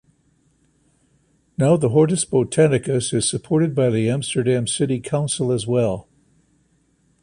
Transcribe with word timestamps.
Now 1.59 1.77
the 1.77 1.89
"Hortus 1.89 2.25
Botanicus" 2.25 3.13
is 3.13 3.29
supported 3.29 3.75
by 3.75 3.91
the 3.91 4.09
Amsterdam 4.09 4.65
City 4.65 4.99
Council 4.99 5.51
as 5.51 5.67
well. 5.67 6.07